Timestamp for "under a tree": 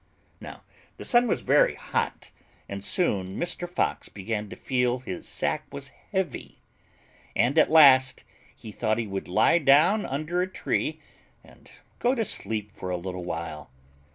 10.07-10.99